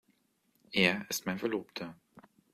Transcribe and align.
Er 0.73 1.05
ist 1.11 1.27
mein 1.27 1.37
Verlobter. 1.37 1.95